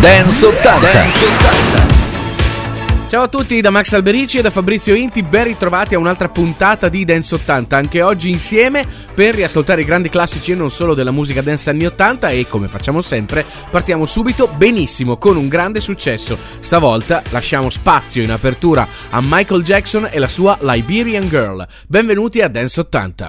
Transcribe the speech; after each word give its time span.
Dance 0.00 0.46
80. 0.46 0.92
Dance 0.92 1.24
80. 1.26 3.08
Ciao 3.10 3.22
a 3.24 3.28
tutti 3.28 3.60
da 3.60 3.68
Max 3.68 3.92
Alberici 3.92 4.38
e 4.38 4.40
da 4.40 4.48
Fabrizio 4.48 4.94
Inti, 4.94 5.22
ben 5.22 5.44
ritrovati 5.44 5.94
a 5.94 5.98
un'altra 5.98 6.30
puntata 6.30 6.88
di 6.88 7.04
Dance 7.04 7.34
80, 7.34 7.76
anche 7.76 8.00
oggi 8.00 8.30
insieme 8.30 8.86
per 9.12 9.34
riascoltare 9.34 9.82
i 9.82 9.84
grandi 9.84 10.08
classici 10.08 10.52
e 10.52 10.54
non 10.54 10.70
solo 10.70 10.94
della 10.94 11.10
musica 11.10 11.42
dance 11.42 11.68
anni 11.68 11.84
80 11.84 12.30
e 12.30 12.46
come 12.48 12.66
facciamo 12.66 13.02
sempre 13.02 13.44
partiamo 13.70 14.06
subito 14.06 14.48
benissimo 14.48 15.18
con 15.18 15.36
un 15.36 15.48
grande 15.48 15.82
successo. 15.82 16.38
Stavolta 16.60 17.22
lasciamo 17.28 17.68
spazio 17.68 18.22
in 18.22 18.30
apertura 18.30 18.88
a 19.10 19.20
Michael 19.22 19.62
Jackson 19.62 20.08
e 20.10 20.18
la 20.18 20.28
sua 20.28 20.56
Liberian 20.62 21.28
Girl. 21.28 21.66
Benvenuti 21.86 22.40
a 22.40 22.48
Dance 22.48 22.80
80. 22.80 23.28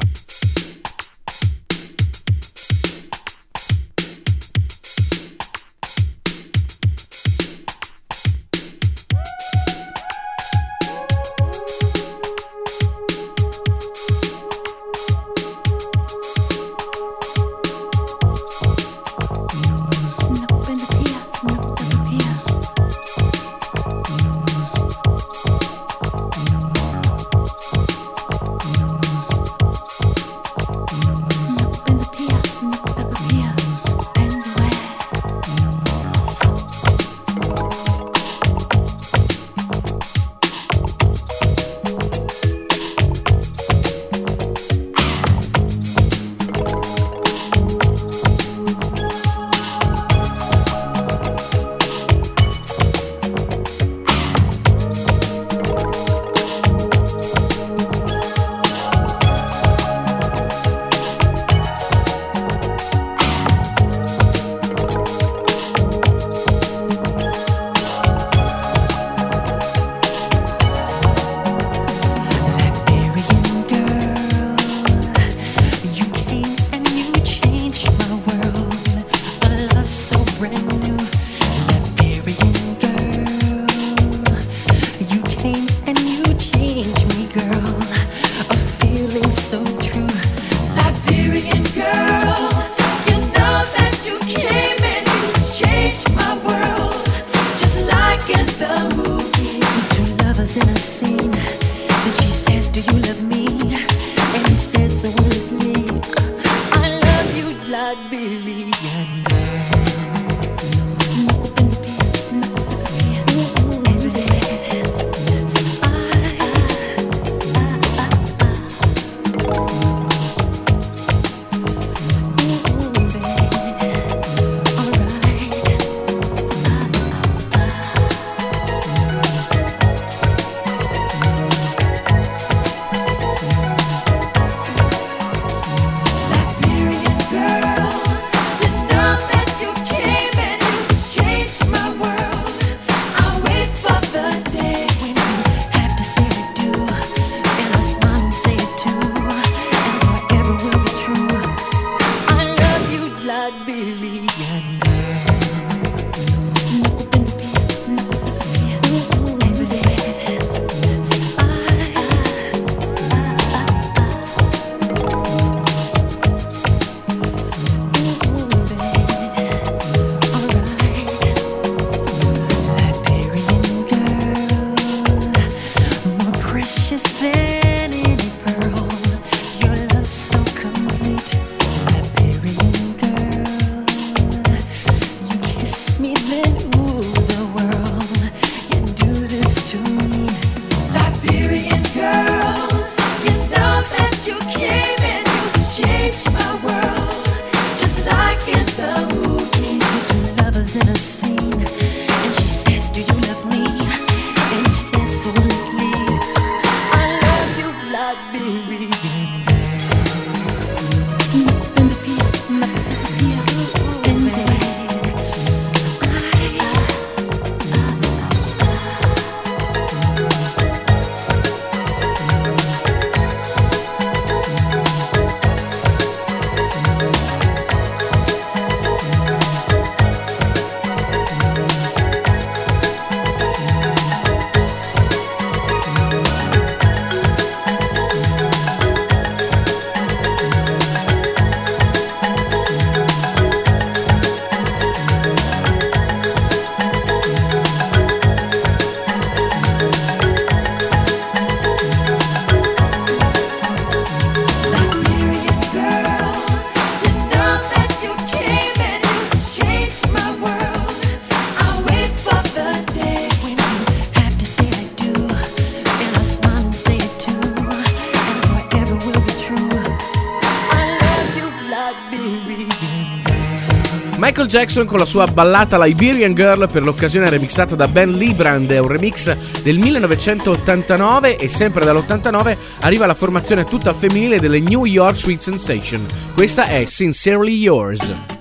Jackson 274.52 274.86
con 274.86 275.00
la 275.00 275.06
sua 275.06 275.28
ballata 275.28 275.82
Liberian 275.82 276.34
Girl 276.34 276.70
per 276.70 276.84
l'occasione 276.84 277.30
remixata 277.30 277.74
da 277.74 277.88
Ben 277.88 278.18
Librand, 278.18 278.70
è 278.70 278.80
un 278.80 278.90
remix 278.90 279.34
del 279.64 279.78
1989 279.78 281.38
e 281.38 281.48
sempre 281.48 281.86
dall'89 281.86 282.58
arriva 282.82 283.06
la 283.06 283.14
formazione 283.14 283.64
tutta 283.64 283.94
femminile 283.94 284.42
delle 284.42 284.60
New 284.60 284.84
York 284.84 285.16
Sweet 285.16 285.42
Sensation. 285.42 286.06
Questa 286.34 286.66
è 286.66 286.84
Sincerely 286.86 287.56
Yours. 287.56 288.41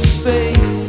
Del 0.00 0.87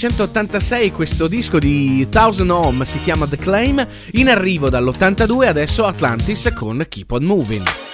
1986 0.00 0.92
questo 0.92 1.28
disco 1.28 1.58
di 1.58 2.08
Thousand 2.08 2.48
Home 2.48 2.86
si 2.86 3.02
chiama 3.02 3.26
The 3.26 3.36
Claim, 3.36 3.86
in 4.12 4.30
arrivo 4.30 4.70
dall'82 4.70 5.46
adesso 5.46 5.84
Atlantis 5.84 6.50
con 6.54 6.86
Keep 6.88 7.10
On 7.10 7.24
Moving. 7.24 7.89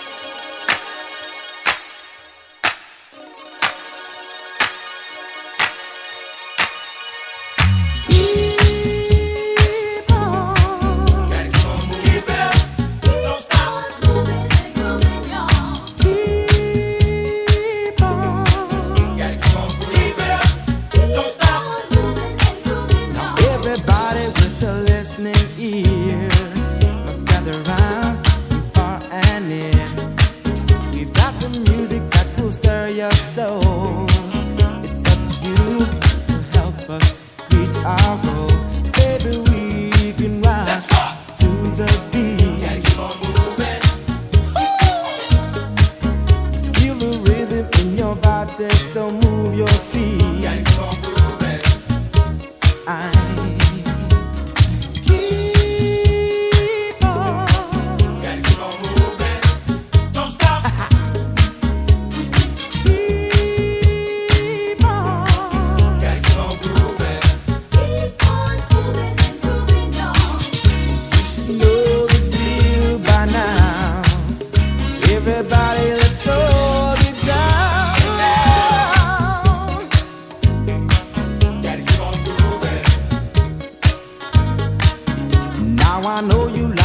Dance 86.06 86.75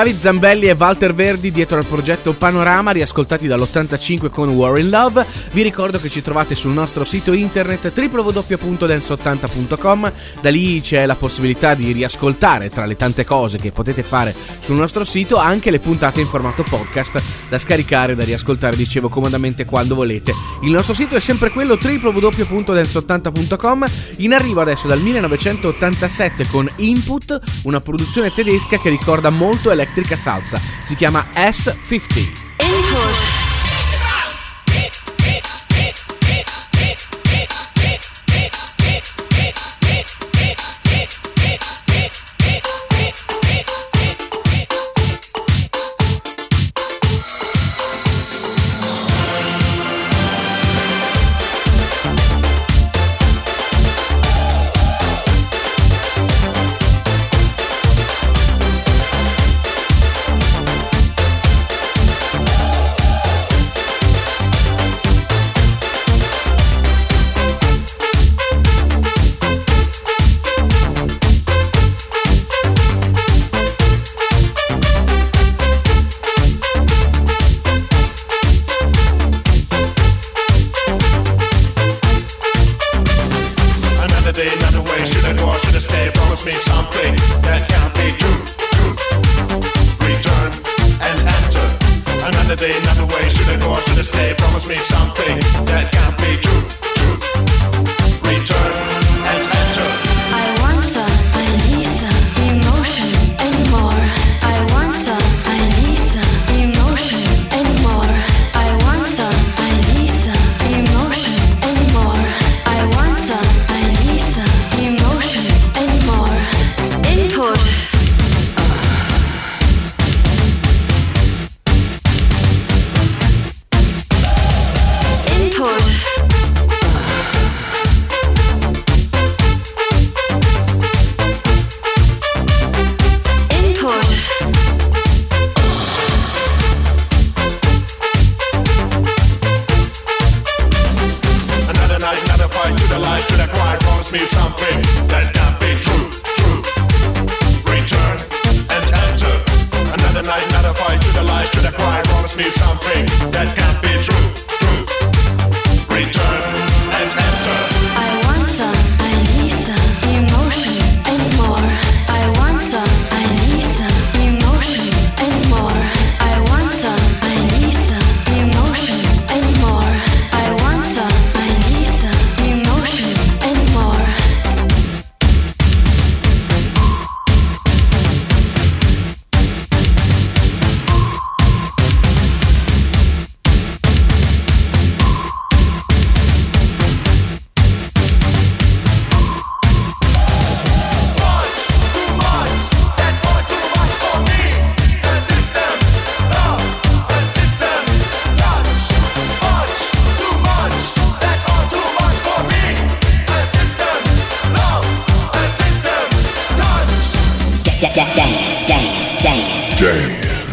David 0.00 0.18
Zambelli 0.18 0.66
e 0.66 0.74
Walter 0.78 1.12
Verdi 1.12 1.50
dietro 1.50 1.76
al 1.76 1.84
progetto 1.84 2.32
Panorama, 2.32 2.90
riascoltati 2.90 3.46
dall'85 3.46 4.30
con 4.30 4.48
War 4.48 4.78
in 4.78 4.88
Love. 4.88 5.26
Vi 5.52 5.60
ricordo 5.60 6.00
che 6.00 6.08
ci 6.08 6.22
trovate 6.22 6.54
sul 6.54 6.72
nostro 6.72 7.04
sito 7.04 7.34
internet 7.34 7.92
www.dance80.com. 7.94 10.12
Da 10.40 10.48
lì 10.48 10.80
c'è 10.80 11.04
la 11.04 11.16
possibilità 11.16 11.74
di 11.74 11.92
riascoltare 11.92 12.70
tra 12.70 12.86
le 12.86 12.96
tante 12.96 13.26
cose 13.26 13.58
che 13.58 13.72
potete 13.72 14.02
fare 14.02 14.34
sul 14.60 14.76
nostro 14.76 15.04
sito 15.04 15.36
anche 15.36 15.70
le 15.70 15.80
puntate 15.80 16.22
in 16.22 16.28
formato 16.28 16.62
podcast 16.62 17.22
da 17.50 17.58
scaricare, 17.58 18.14
da 18.14 18.24
riascoltare, 18.24 18.76
dicevo 18.76 19.10
comodamente 19.10 19.66
quando 19.66 19.94
volete. 19.94 20.32
Il 20.62 20.70
nostro 20.70 20.94
sito 20.94 21.16
è 21.16 21.20
sempre 21.20 21.50
quello 21.50 21.76
www.dance80.com. 21.78 23.84
In 24.16 24.32
arrivo 24.32 24.62
adesso 24.62 24.86
dal 24.86 25.00
1987 25.00 26.48
con 26.48 26.66
Input, 26.76 27.38
una 27.64 27.82
produzione 27.82 28.32
tedesca 28.32 28.78
che 28.78 28.88
ricorda 28.88 29.28
molto 29.28 29.68
Electrica 29.90 30.16
Salsa. 30.16 30.60
Si 30.78 30.94
chiama 30.94 31.26
S50. 31.34 32.18
Input. 32.58 33.29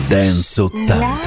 Dance 0.09 0.59
80. 0.59 1.26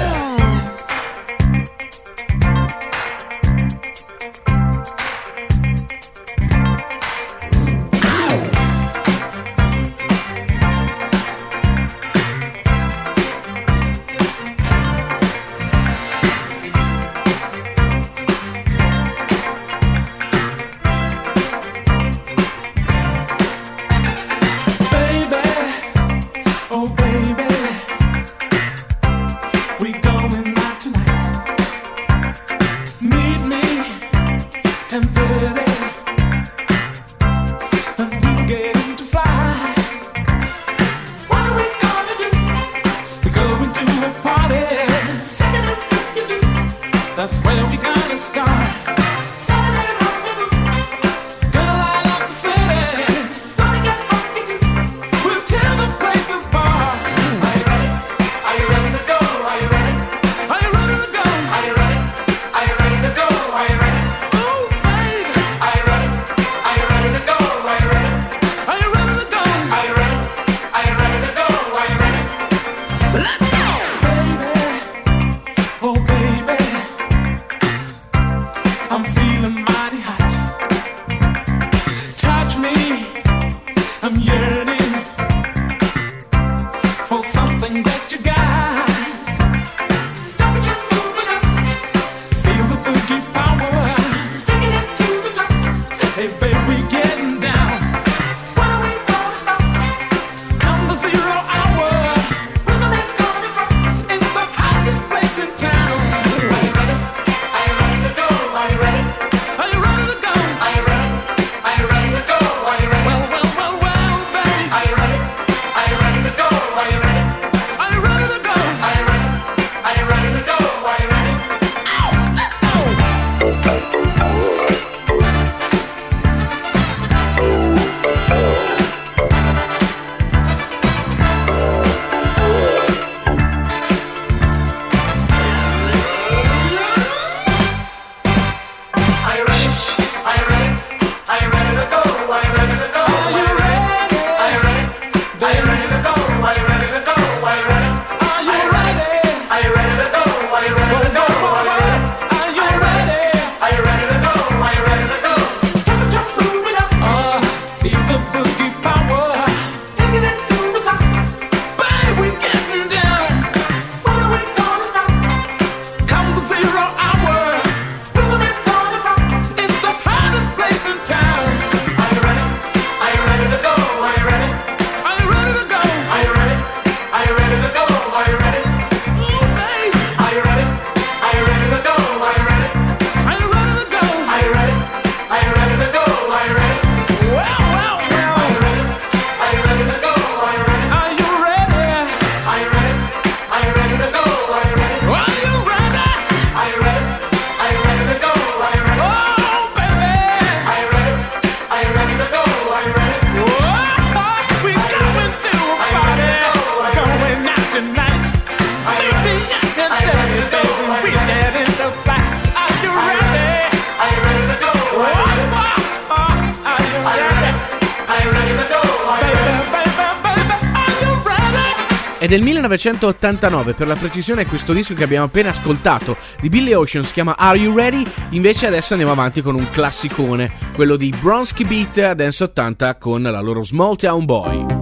1989, 222.70 223.74
per 223.74 223.86
la 223.88 223.96
precisione 223.96 224.46
questo 224.46 224.72
disco 224.72 224.94
che 224.94 225.02
abbiamo 225.02 225.26
appena 225.26 225.50
ascoltato 225.50 226.16
di 226.40 226.48
Billy 226.48 226.72
Ocean 226.72 227.04
si 227.04 227.12
chiama 227.12 227.36
Are 227.36 227.58
You 227.58 227.74
Ready? 227.74 228.06
Invece 228.30 228.66
adesso 228.68 228.92
andiamo 228.92 229.12
avanti 229.12 229.42
con 229.42 229.56
un 229.56 229.68
classicone, 229.70 230.52
quello 230.74 230.96
di 230.96 231.12
Bronski 231.20 231.64
Beat 231.64 232.12
Dance 232.12 232.44
80 232.44 232.96
con 232.96 233.22
la 233.22 233.40
loro 233.40 233.64
Small 233.64 233.96
Town 233.96 234.24
Boy. 234.24 234.79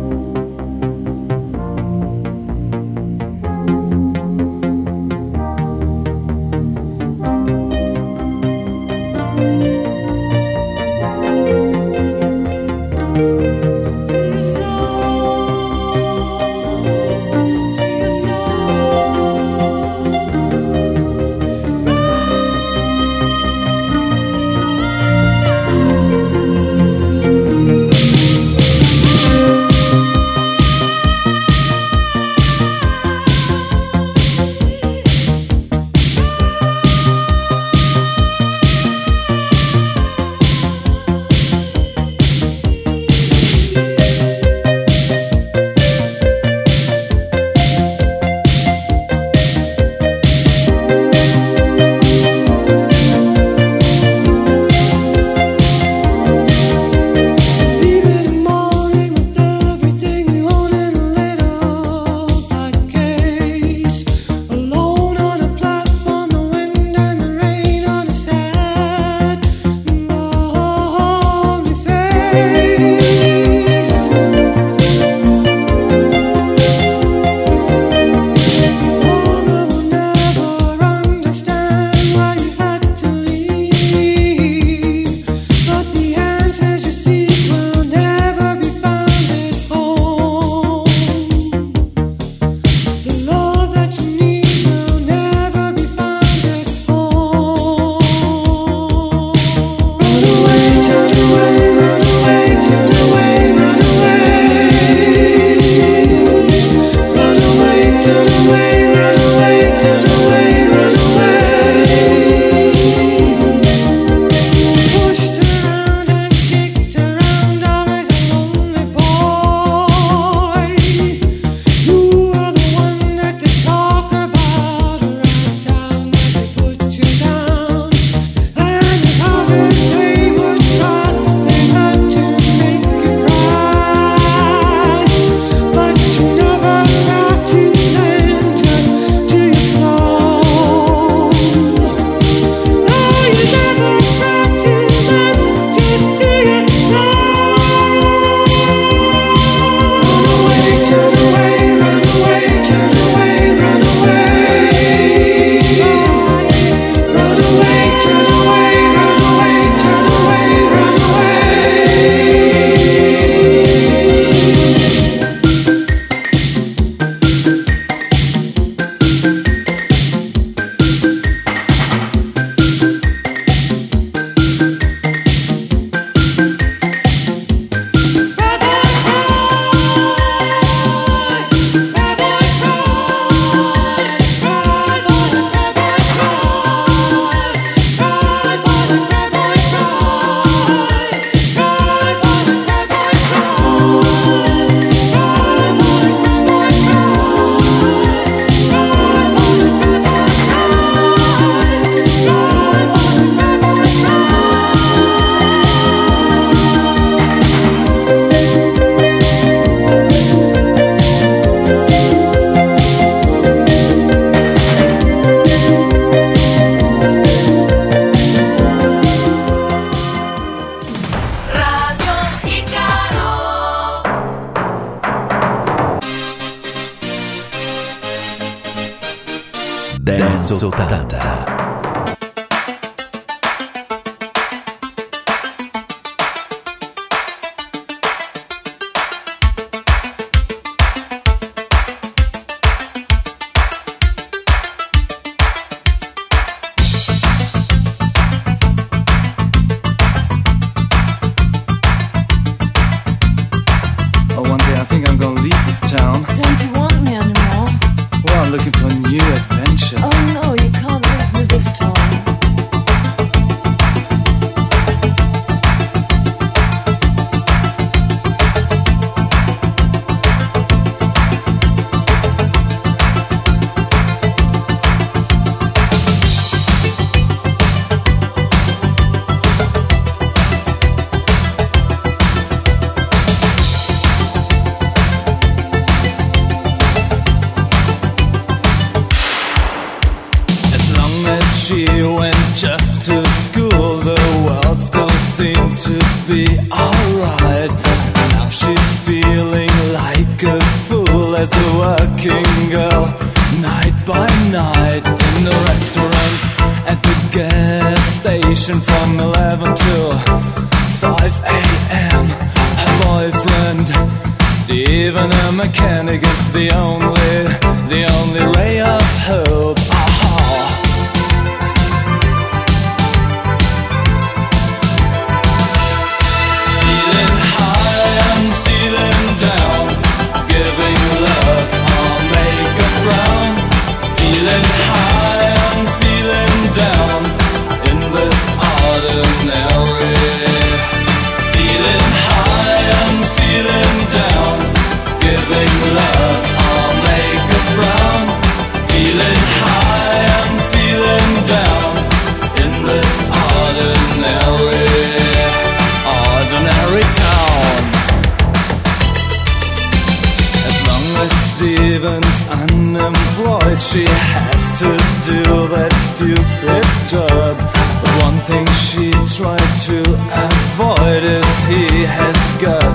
She 363.81 364.05
has 364.05 364.63
to 364.83 364.91
do 365.25 365.41
that 365.73 365.89
stupid 366.13 366.85
job. 367.09 367.57
But 368.03 368.13
one 368.27 368.39
thing 368.45 368.67
she 368.77 369.15
tried 369.33 369.73
to 369.87 369.99
avoid 370.29 371.23
is 371.25 371.49
he 371.71 372.05
has 372.05 372.37
got 372.61 372.95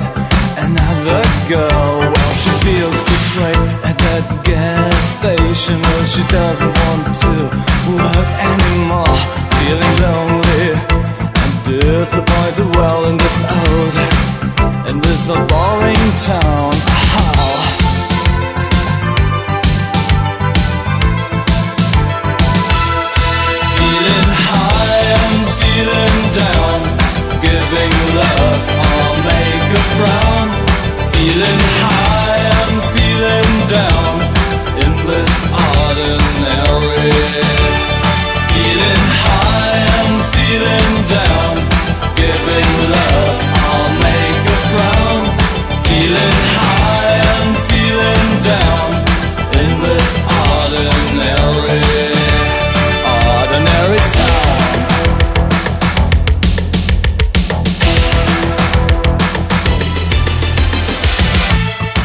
another 0.60 1.24
girl. 1.50 1.92
Well, 2.04 2.34
she 2.36 2.52
feels 2.62 2.98
betrayed 3.10 3.70
at 3.90 3.98
that 3.98 4.26
gas 4.46 4.94
station. 5.18 5.82
Well, 5.82 6.06
she 6.06 6.24
doesn't 6.30 6.76
want 6.84 7.06
to 7.26 7.34
work 7.96 8.30
anymore. 8.44 9.18
Feeling 9.64 9.96
lonely 10.04 10.68
and 11.42 11.54
disappointed. 11.66 12.70
Well, 12.76 13.08
in 13.10 13.18
this 13.18 13.38
old, 13.50 13.96
in 14.92 14.98
this 15.02 15.26
boring 15.50 16.06
town. 16.28 17.83
Giving 27.74 28.16
love 28.16 28.64
I'll 28.86 29.18
make 29.26 29.70
a 29.74 29.84
frown. 29.96 30.48
Feeling 31.14 31.60
high 31.82 32.13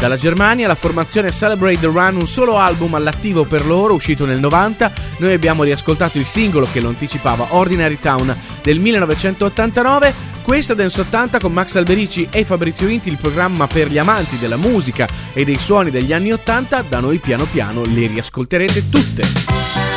Dalla 0.01 0.17
Germania 0.17 0.69
la 0.69 0.77
formazione 0.77 1.33
Celebrate 1.33 1.81
the 1.81 1.87
Run, 1.87 2.17
un 2.17 2.29
solo 2.29 2.57
album 2.57 2.95
all'attivo 2.95 3.45
per 3.45 3.67
loro, 3.67 3.95
uscito 3.95 4.25
nel 4.25 4.39
90. 4.39 4.93
Noi 5.19 5.33
abbiamo 5.33 5.65
riascoltato 5.65 6.19
il 6.19 6.25
singolo 6.25 6.69
che 6.71 6.79
lo 6.79 6.89
anticipava, 6.89 7.49
Ordinary 7.51 7.99
Town 7.99 8.35
del 8.63 8.79
1989. 8.79 10.37
Questa 10.43 10.75
Dance 10.75 11.01
80 11.01 11.41
con 11.41 11.53
Max 11.53 11.75
Alberici 11.75 12.29
e 12.31 12.45
Fabrizio 12.45 12.87
Inti, 12.87 13.09
il 13.09 13.19
programma 13.21 13.67
per 13.67 13.89
gli 13.89 13.99
amanti 13.99 14.39
della 14.39 14.57
musica 14.57 15.09
e 15.33 15.45
dei 15.45 15.57
suoni 15.57 15.91
degli 15.91 16.13
anni 16.13 16.33
80. 16.33 16.83
Da 16.83 17.01
noi 17.01 17.19
piano 17.19 17.45
piano 17.45 17.83
le 17.85 18.07
riascolterete 18.07 18.89
tutte. 18.89 19.88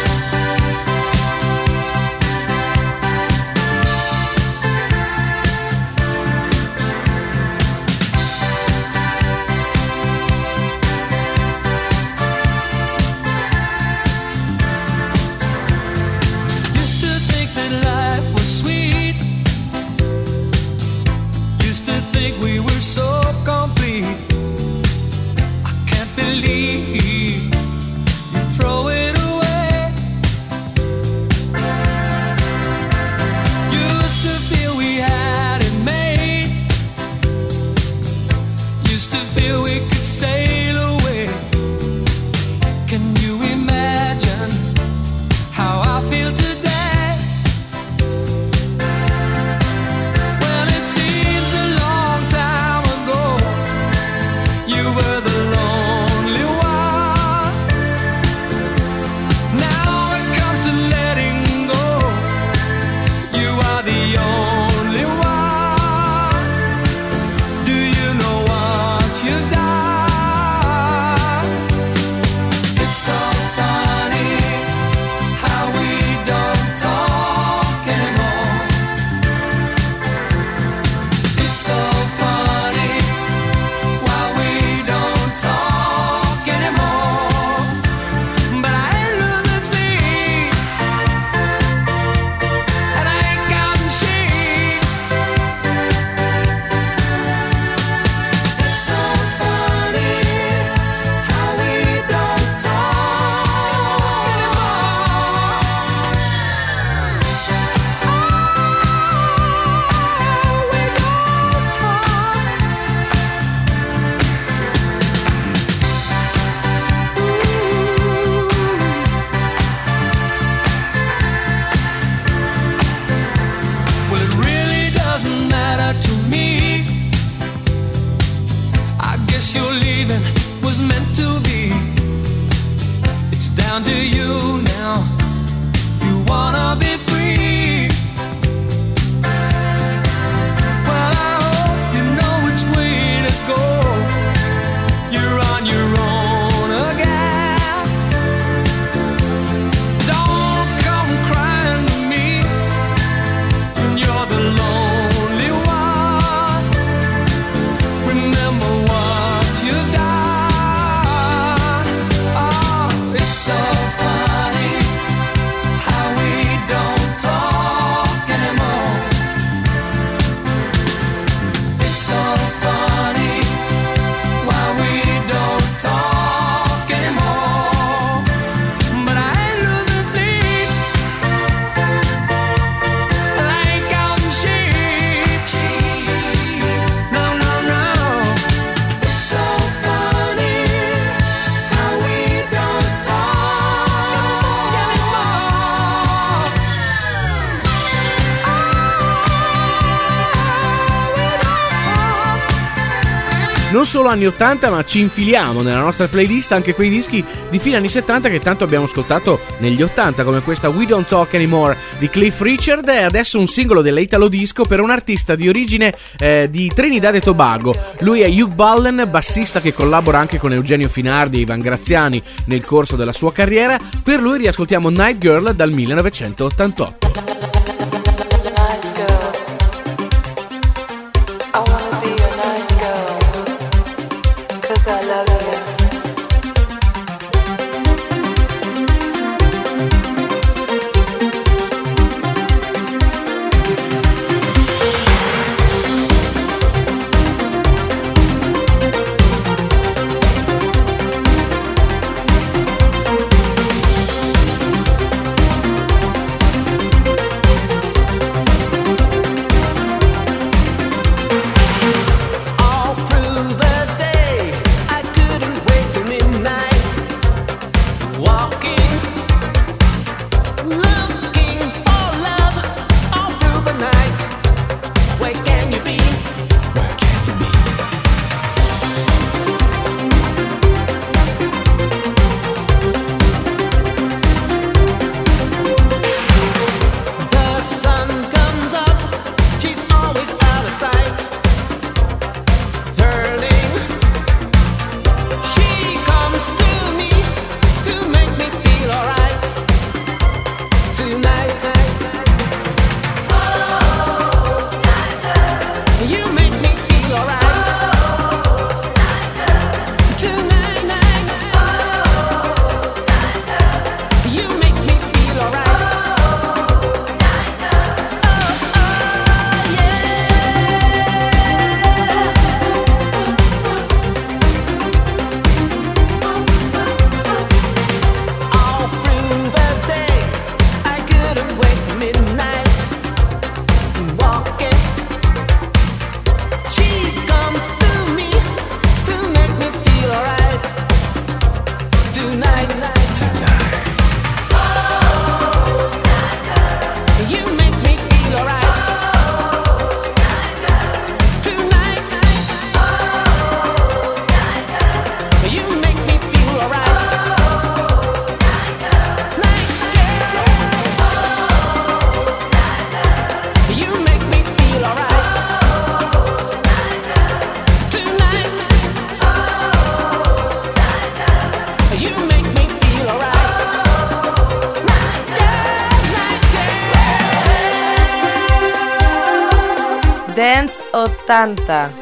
Solo 203.91 204.07
anni 204.07 204.25
80, 204.25 204.69
ma 204.69 204.85
ci 204.85 205.01
infiliamo 205.01 205.61
nella 205.61 205.81
nostra 205.81 206.07
playlist 206.07 206.53
anche 206.53 206.73
quei 206.73 206.87
dischi 206.87 207.21
di 207.49 207.59
fine 207.59 207.75
anni 207.75 207.89
70 207.89 208.29
che 208.29 208.39
tanto 208.39 208.63
abbiamo 208.63 208.85
ascoltato 208.85 209.41
negli 209.57 209.81
80, 209.81 210.23
come 210.23 210.39
questa 210.39 210.69
We 210.69 210.85
Don't 210.85 211.05
Talk 211.05 211.33
Anymore 211.33 211.75
di 211.97 212.09
Cliff 212.09 212.39
Richard 212.39 212.87
e 212.87 213.01
adesso 213.01 213.37
un 213.37 213.47
singolo 213.47 213.81
dell'Italo 213.81 214.29
Disco 214.29 214.63
per 214.63 214.79
un 214.79 214.91
artista 214.91 215.35
di 215.35 215.49
origine 215.49 215.93
eh, 216.17 216.47
di 216.49 216.71
Trinidad 216.73 217.15
e 217.15 217.19
Tobago. 217.19 217.75
Lui 217.99 218.21
è 218.21 218.29
Hugh 218.29 218.53
Ballen, 218.53 219.09
bassista 219.11 219.59
che 219.59 219.73
collabora 219.73 220.19
anche 220.19 220.39
con 220.39 220.53
Eugenio 220.53 220.87
Finardi 220.87 221.39
e 221.39 221.41
Ivan 221.41 221.59
Graziani 221.59 222.23
nel 222.45 222.63
corso 222.63 222.95
della 222.95 223.11
sua 223.11 223.33
carriera. 223.33 223.77
Per 224.01 224.21
lui 224.21 224.37
riascoltiamo 224.37 224.87
Night 224.87 225.17
Girl 225.17 225.53
dal 225.53 225.71
1988. 225.71 227.60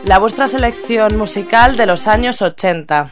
La 0.06 0.18
vuestra 0.18 0.48
selección 0.48 1.16
musical 1.18 1.78
de 1.78 1.86
los 1.86 2.08
años 2.08 2.42
80. 2.42 3.12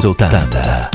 80. 0.00 0.91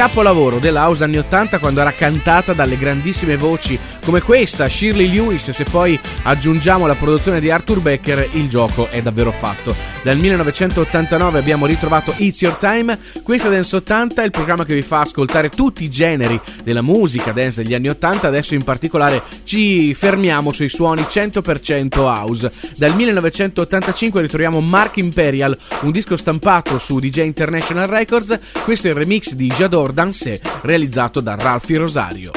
capolavoro 0.00 0.60
della 0.60 0.86
House 0.86 1.04
anni 1.04 1.18
80 1.18 1.58
quando 1.58 1.82
era 1.82 1.92
cantata 1.92 2.54
dalle 2.54 2.78
grandissime 2.78 3.36
voci 3.36 3.78
come 4.02 4.22
questa, 4.22 4.66
Shirley 4.66 5.10
Lewis, 5.12 5.50
se 5.50 5.64
poi 5.64 5.98
aggiungiamo 6.22 6.86
la 6.86 6.94
produzione 6.94 7.38
di 7.38 7.50
Arthur 7.50 7.80
Becker, 7.80 8.30
il 8.32 8.48
gioco 8.48 8.88
è 8.88 9.02
davvero 9.02 9.30
fatto. 9.30 9.74
Dal 10.02 10.16
1989 10.16 11.38
abbiamo 11.38 11.66
ritrovato 11.66 12.14
It's 12.16 12.40
Your 12.40 12.56
Time, 12.56 12.98
questa 13.22 13.50
Dance 13.50 13.76
80 13.76 14.22
è 14.22 14.24
il 14.24 14.30
programma 14.30 14.64
che 14.64 14.74
vi 14.74 14.80
fa 14.80 15.00
ascoltare 15.00 15.50
tutti 15.50 15.84
i 15.84 15.90
generi 15.90 16.40
della 16.64 16.80
musica 16.80 17.32
dance 17.32 17.62
degli 17.62 17.74
anni 17.74 17.88
80, 17.88 18.26
adesso 18.26 18.54
in 18.54 18.64
particolare 18.64 19.22
ci 19.44 19.92
fermiamo 19.92 20.50
sui 20.50 20.70
suoni 20.70 21.02
100% 21.02 21.98
house. 21.98 22.50
Dal 22.78 22.94
1985 22.96 24.22
ritroviamo 24.22 24.60
Mark 24.60 24.96
Imperial, 24.96 25.56
un 25.82 25.90
disco 25.90 26.16
stampato 26.16 26.78
su 26.78 26.98
DJ 26.98 27.24
International 27.26 27.86
Records, 27.86 28.40
questo 28.64 28.86
è 28.86 28.90
il 28.90 28.96
remix 28.96 29.34
di 29.34 29.48
Jador 29.48 29.89
Jordan 29.90 30.12
Se 30.12 30.40
realizzato 30.62 31.20
da 31.20 31.34
Ralphie 31.34 31.78
Rosario. 31.78 32.30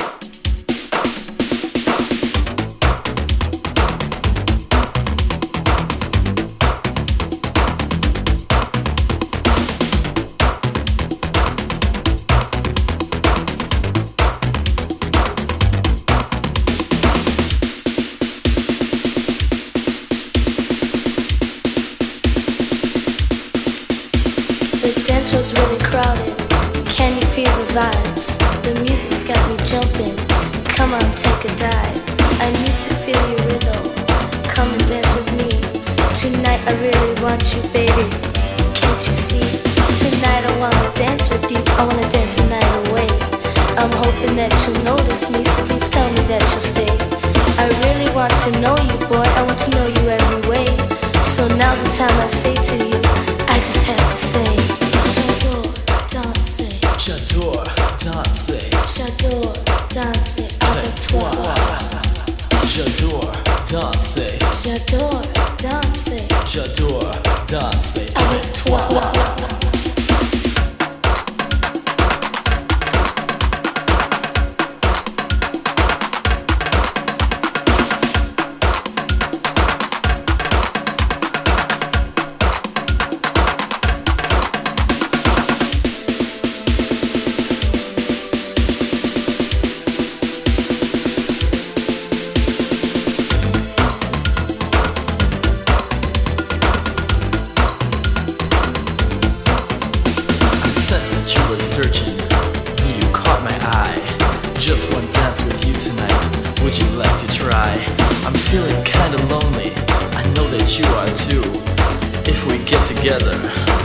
together 113.04 113.36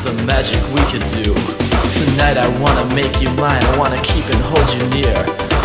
the 0.07 0.15
magic 0.31 0.63
we 0.71 0.79
could 0.87 1.03
do. 1.11 1.35
Tonight 1.91 2.39
I 2.39 2.47
wanna 2.63 2.87
make 2.95 3.21
you 3.21 3.29
mine, 3.35 3.59
I 3.65 3.77
wanna 3.77 4.01
keep 4.03 4.25
and 4.31 4.43
hold 4.47 4.69
you 4.71 4.83
near. 4.95 5.19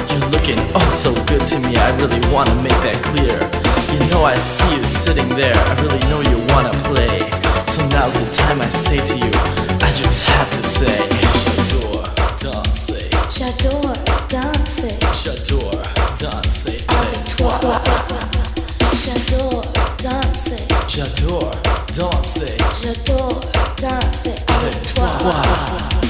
You're 0.09 0.27
looking 0.33 0.57
oh 0.73 0.89
so 0.89 1.13
good 1.29 1.45
to 1.53 1.59
me, 1.59 1.77
I 1.77 1.93
really 2.01 2.17
wanna 2.33 2.55
make 2.63 2.79
that 2.81 2.97
clear. 3.13 3.37
You 3.93 3.99
know 4.09 4.25
I 4.25 4.33
see 4.41 4.65
you 4.75 4.83
sitting 4.83 5.29
there, 5.37 5.53
I 5.53 5.73
really 5.85 6.01
know 6.09 6.21
you 6.25 6.37
wanna 6.49 6.73
play. 6.89 7.21
So 7.69 7.85
now's 7.93 8.17
the 8.17 8.25
time 8.33 8.59
I 8.59 8.69
say 8.69 8.97
to 8.97 9.15
you, 9.21 9.31
I 9.85 9.89
just 10.01 10.25
have 10.33 10.49
to 10.57 10.63
say, 10.63 10.97
J'adore 13.37 13.93
danser. 14.33 14.97
J'adore 15.21 15.83
danser. 16.17 16.79
J'adore 19.03 19.61
danser 20.09 20.65
J'adore 20.87 21.62
danser 21.95 22.57
J'adore 22.81 23.41
danser 23.79 24.35
avec 24.47 24.93
toi. 24.93 26.02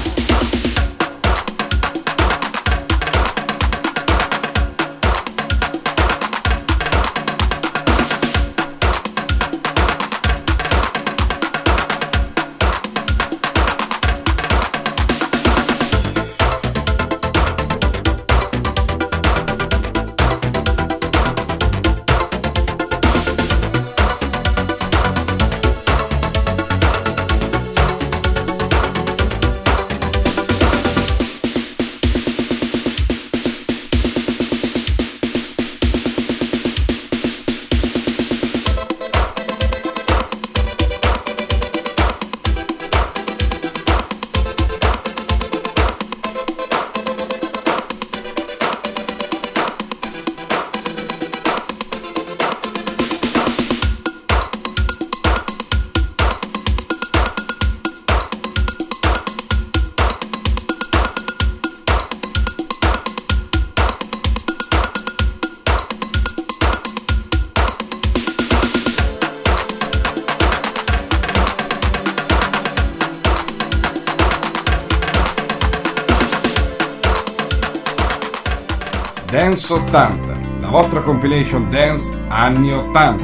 80, 79.94 80.60
la 80.60 80.70
vostra 80.70 81.00
compilation 81.02 81.70
dance 81.70 82.18
anni 82.28 82.72
80. 82.72 83.16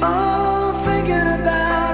Oh, 0.00 0.72
thinking 0.84 1.14
about 1.14 1.88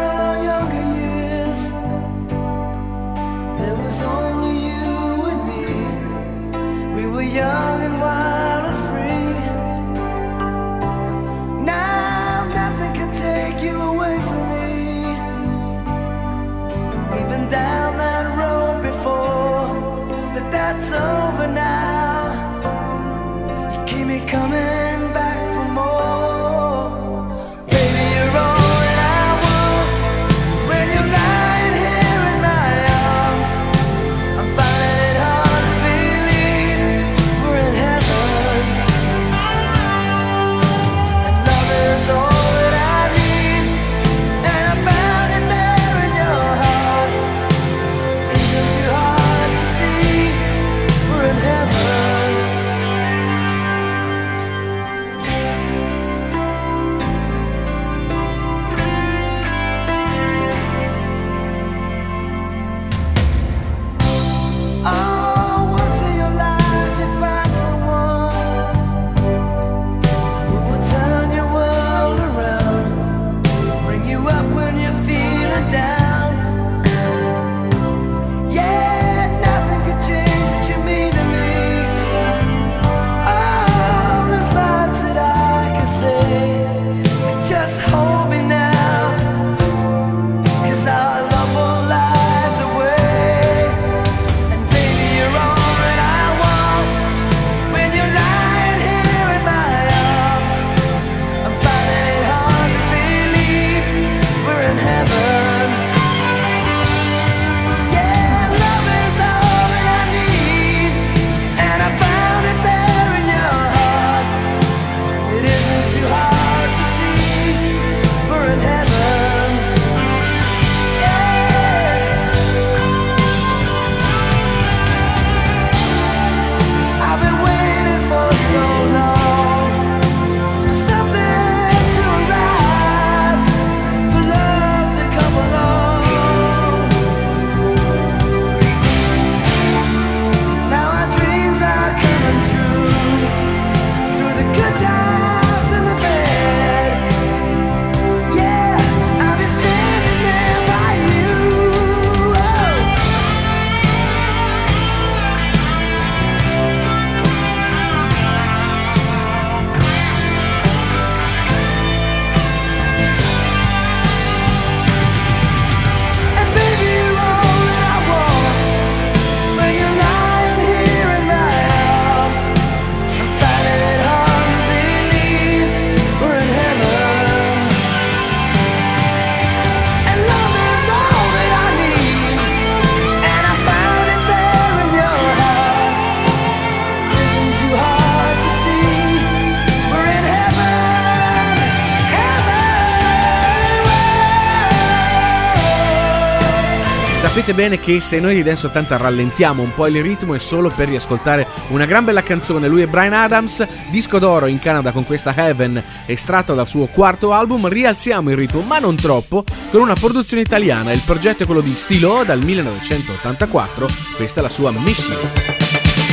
bene 197.64 197.80
che 197.80 197.98
se 198.02 198.20
noi 198.20 198.34
di 198.34 198.42
Dance 198.42 198.66
80 198.66 198.98
rallentiamo 198.98 199.62
un 199.62 199.72
po' 199.72 199.86
il 199.86 200.02
ritmo 200.02 200.34
è 200.34 200.38
solo 200.38 200.68
per 200.68 200.86
riascoltare 200.86 201.46
una 201.68 201.86
gran 201.86 202.04
bella 202.04 202.22
canzone. 202.22 202.68
Lui 202.68 202.82
è 202.82 202.86
Brian 202.86 203.14
Adams, 203.14 203.66
disco 203.90 204.18
d'oro 204.18 204.44
in 204.46 204.58
Canada 204.58 204.92
con 204.92 205.06
questa 205.06 205.32
Heaven, 205.34 205.82
estratta 206.04 206.52
dal 206.52 206.68
suo 206.68 206.88
quarto 206.88 207.32
album. 207.32 207.66
Rialziamo 207.68 208.28
il 208.28 208.36
ritmo, 208.36 208.60
ma 208.60 208.78
non 208.78 208.96
troppo, 208.96 209.44
con 209.70 209.80
una 209.80 209.94
produzione 209.94 210.42
italiana. 210.42 210.92
Il 210.92 211.02
progetto 211.06 211.44
è 211.44 211.46
quello 211.46 211.62
di 211.62 211.72
Stilo 211.72 212.22
dal 212.22 212.42
1984. 212.42 213.88
Questa 214.16 214.40
è 214.40 214.42
la 214.42 214.50
sua 214.50 214.70
Mission. 214.70 216.03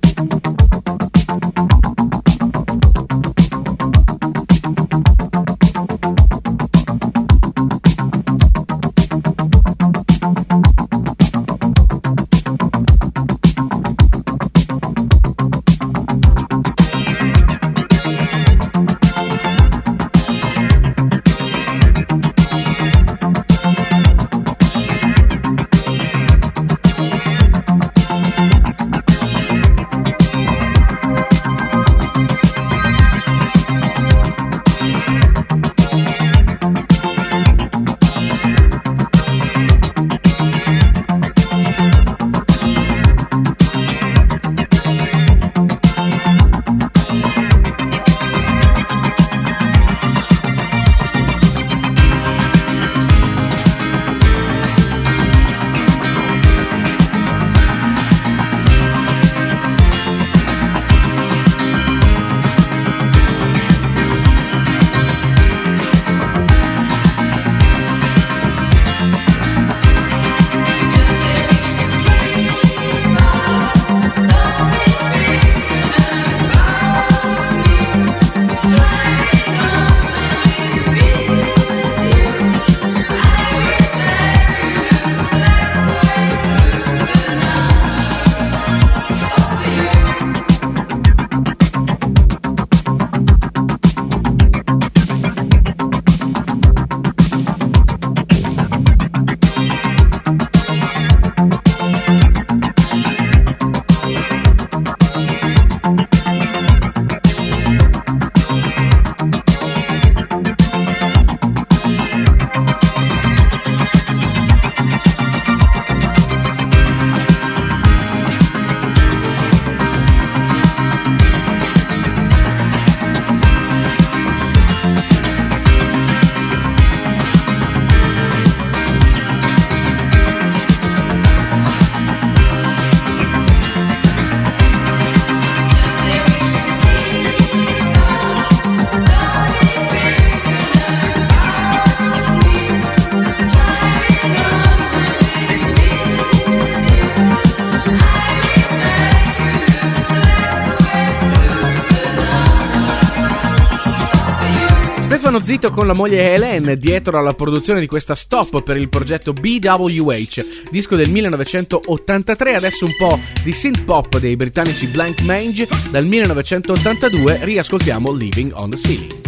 Zito 155.63 155.75
con 155.75 155.87
la 155.87 155.93
moglie 155.93 156.33
Helen 156.33 156.75
dietro 156.77 157.17
alla 157.17 157.33
produzione 157.33 157.79
di 157.79 157.87
questa 157.87 158.15
stop 158.15 158.63
per 158.63 158.75
il 158.75 158.89
progetto 158.89 159.31
BWH, 159.31 160.69
disco 160.69 160.97
del 160.97 161.09
1983, 161.09 162.55
adesso 162.55 162.85
un 162.85 162.93
po' 162.97 163.17
di 163.45 163.53
synth 163.53 163.85
pop 163.85 164.19
dei 164.19 164.35
britannici 164.35 164.87
Blank 164.87 165.21
Mange, 165.21 165.65
dal 165.89 166.05
1982 166.05 167.39
riascoltiamo 167.43 168.11
Living 168.11 168.51
on 168.55 168.71
the 168.71 168.77
Ceiling. 168.77 169.22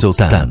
seu 0.00 0.14
tempo. 0.14 0.47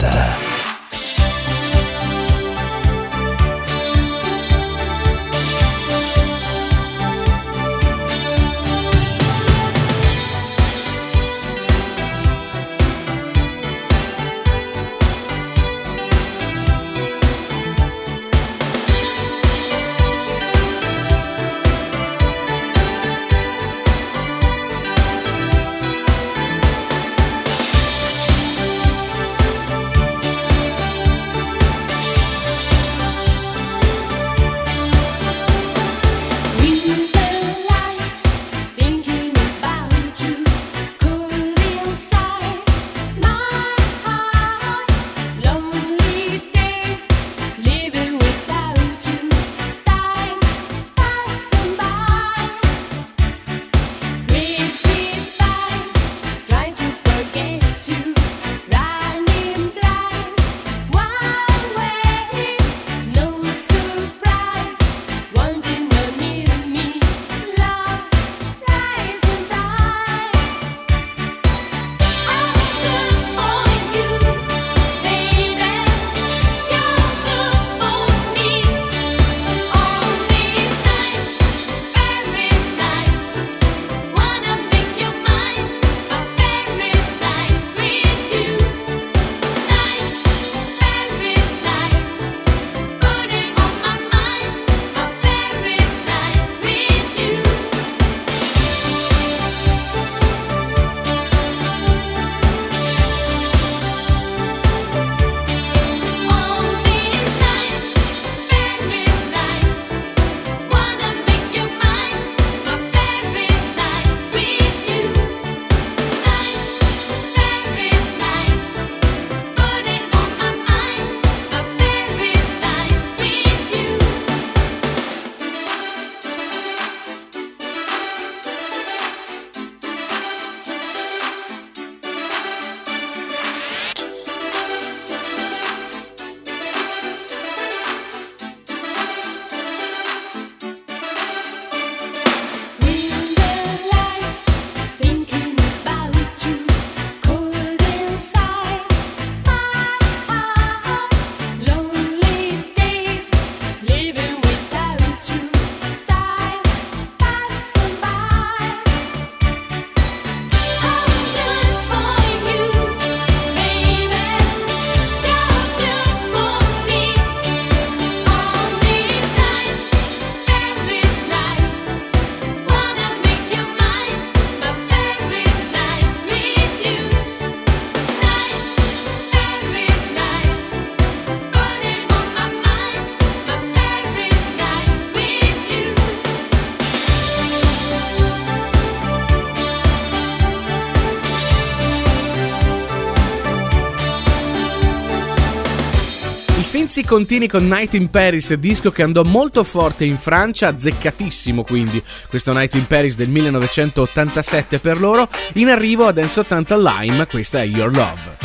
Ragazzi, 196.97 197.13
continui 197.13 197.47
con 197.47 197.67
Night 197.67 197.93
in 197.93 198.09
Paris, 198.09 198.53
disco 198.55 198.89
che 198.89 199.03
andò 199.03 199.21
molto 199.21 199.63
forte 199.63 200.03
in 200.03 200.17
Francia, 200.17 200.69
azzeccatissimo 200.69 201.63
quindi. 201.63 202.01
Questo 202.27 202.53
Night 202.53 202.73
in 202.73 202.87
Paris 202.87 203.15
del 203.15 203.29
1987 203.29 204.79
per 204.79 204.99
loro. 204.99 205.29
In 205.53 205.69
arrivo 205.69 206.07
a 206.07 206.11
Dance 206.11 206.39
80 206.39 206.77
Lime, 206.77 207.27
questa 207.27 207.61
è 207.61 207.65
Your 207.65 207.91
Love. 207.91 208.36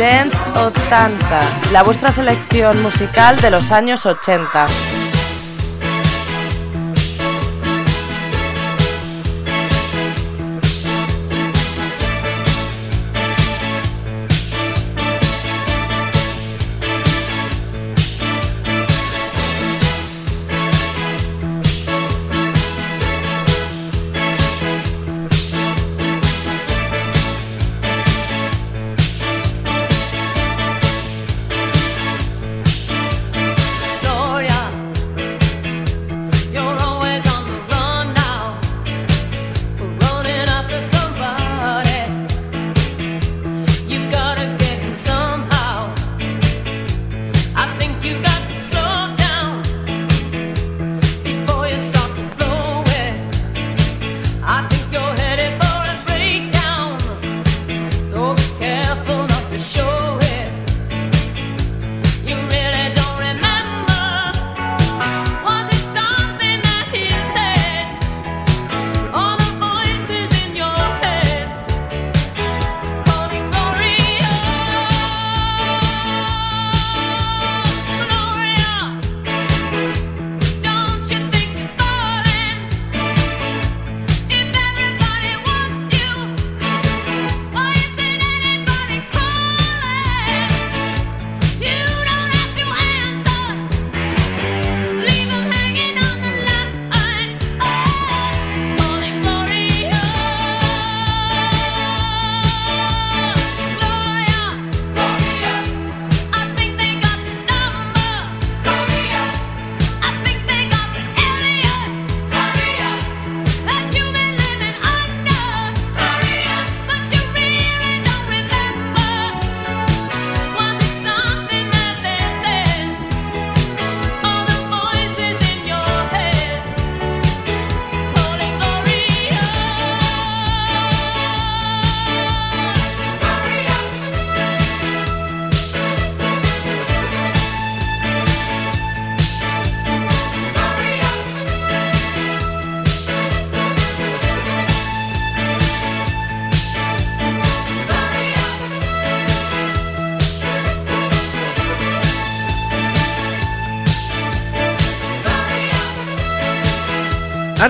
Dance 0.00 0.34
80, 0.56 1.18
la 1.72 1.82
vuestra 1.82 2.10
selección 2.10 2.80
musical 2.80 3.38
de 3.38 3.50
los 3.50 3.70
años 3.70 4.06
80. 4.06 4.66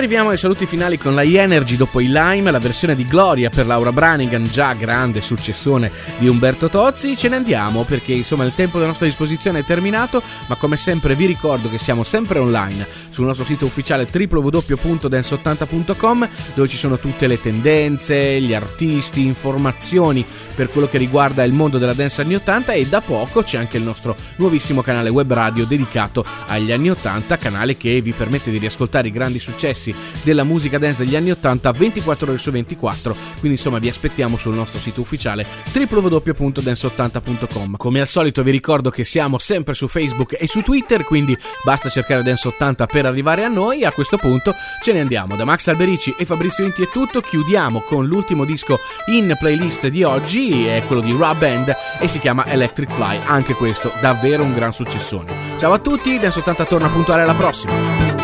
Arriviamo 0.00 0.30
ai 0.30 0.38
saluti 0.38 0.64
finali 0.64 0.96
con 0.96 1.14
la 1.14 1.22
Energy 1.22 1.76
dopo 1.76 2.00
il 2.00 2.10
Lime, 2.10 2.50
la 2.50 2.58
versione 2.58 2.96
di 2.96 3.04
Gloria 3.04 3.50
per 3.50 3.66
Laura 3.66 3.92
Branigan, 3.92 4.44
già 4.44 4.72
grande 4.72 5.20
successone 5.20 5.90
di 6.16 6.26
Umberto 6.26 6.70
Tozzi. 6.70 7.18
Ce 7.18 7.28
ne 7.28 7.36
andiamo 7.36 7.84
perché 7.84 8.14
insomma 8.14 8.44
il 8.44 8.54
tempo 8.54 8.82
a 8.82 8.86
nostra 8.86 9.04
disposizione 9.04 9.58
è 9.58 9.64
terminato, 9.64 10.22
ma 10.46 10.56
come 10.56 10.78
sempre 10.78 11.14
vi 11.14 11.26
ricordo 11.26 11.68
che 11.68 11.76
siamo 11.76 12.02
sempre 12.02 12.38
online 12.38 12.86
sul 13.10 13.26
nostro 13.26 13.44
sito 13.44 13.66
ufficiale 13.66 14.08
www.dance80.com 14.10 16.28
dove 16.54 16.68
ci 16.68 16.78
sono 16.78 16.98
tutte 16.98 17.26
le 17.26 17.38
tendenze, 17.38 18.40
gli 18.40 18.54
artisti, 18.54 19.26
informazioni 19.26 20.24
per 20.54 20.70
quello 20.70 20.88
che 20.88 20.96
riguarda 20.96 21.44
il 21.44 21.52
mondo 21.52 21.76
della 21.76 21.92
dance 21.92 22.22
anni 22.22 22.36
80 22.36 22.72
e 22.72 22.86
da 22.86 23.02
poco 23.02 23.42
c'è 23.42 23.58
anche 23.58 23.76
il 23.76 23.82
nostro 23.82 24.16
nuovissimo 24.36 24.80
canale 24.80 25.10
web 25.10 25.30
radio 25.30 25.66
dedicato 25.66 26.24
agli 26.46 26.72
anni 26.72 26.88
80, 26.88 27.36
canale 27.36 27.76
che 27.76 28.00
vi 28.00 28.12
permette 28.12 28.50
di 28.50 28.56
riascoltare 28.56 29.08
i 29.08 29.12
grandi 29.12 29.38
successi 29.38 29.88
della 30.22 30.44
musica 30.44 30.78
dance 30.78 31.04
degli 31.04 31.16
anni 31.16 31.30
80 31.30 31.72
24 31.72 32.30
ore 32.30 32.38
su 32.38 32.50
24. 32.50 33.16
Quindi 33.38 33.58
insomma 33.58 33.78
vi 33.78 33.88
aspettiamo 33.88 34.36
sul 34.36 34.54
nostro 34.54 34.78
sito 34.78 35.00
ufficiale 35.00 35.46
www.dance80.com. 35.72 37.76
Come 37.76 38.00
al 38.00 38.08
solito 38.08 38.42
vi 38.42 38.50
ricordo 38.50 38.90
che 38.90 39.04
siamo 39.04 39.38
sempre 39.38 39.74
su 39.74 39.88
Facebook 39.88 40.36
e 40.38 40.46
su 40.46 40.62
Twitter, 40.62 41.04
quindi 41.04 41.36
basta 41.64 41.88
cercare 41.88 42.22
Dance 42.22 42.48
80 42.48 42.86
per 42.86 43.06
arrivare 43.06 43.44
a 43.44 43.48
noi. 43.48 43.84
A 43.84 43.92
questo 43.92 44.16
punto 44.16 44.54
ce 44.82 44.92
ne 44.92 45.00
andiamo. 45.00 45.36
Da 45.36 45.44
Max 45.44 45.66
Alberici 45.68 46.14
e 46.18 46.24
Fabrizio 46.24 46.64
Inti 46.64 46.82
è 46.82 46.88
tutto. 46.88 47.20
Chiudiamo 47.20 47.80
con 47.80 48.06
l'ultimo 48.06 48.44
disco 48.44 48.78
in 49.06 49.34
playlist 49.38 49.88
di 49.88 50.02
oggi, 50.02 50.66
è 50.66 50.82
quello 50.86 51.02
di 51.02 51.12
Rob 51.12 51.38
Band 51.38 51.74
e 51.98 52.08
si 52.08 52.18
chiama 52.18 52.46
Electric 52.46 52.92
Fly. 52.92 53.20
Anche 53.24 53.54
questo 53.54 53.92
davvero 54.00 54.42
un 54.42 54.54
gran 54.54 54.72
successone. 54.72 55.58
Ciao 55.58 55.72
a 55.72 55.78
tutti, 55.78 56.18
Dance 56.18 56.40
80 56.40 56.64
torna 56.66 56.88
puntuale 56.88 57.22
alla 57.22 57.34
prossima. 57.34 58.19